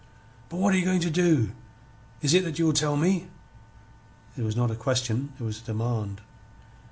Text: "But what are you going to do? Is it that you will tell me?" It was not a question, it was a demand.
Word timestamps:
"But 0.49 0.57
what 0.57 0.73
are 0.73 0.77
you 0.79 0.83
going 0.83 1.01
to 1.01 1.11
do? 1.11 1.51
Is 2.23 2.33
it 2.33 2.43
that 2.43 2.57
you 2.57 2.65
will 2.65 2.73
tell 2.73 2.97
me?" 2.97 3.27
It 4.35 4.41
was 4.41 4.55
not 4.55 4.71
a 4.71 4.75
question, 4.75 5.31
it 5.39 5.43
was 5.43 5.61
a 5.61 5.65
demand. 5.65 6.21